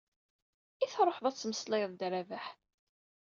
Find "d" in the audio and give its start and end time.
1.95-2.01